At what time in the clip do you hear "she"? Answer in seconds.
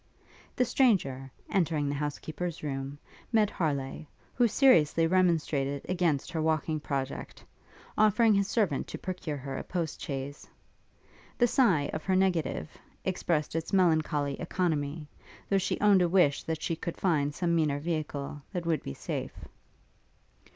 15.59-15.79, 16.63-16.75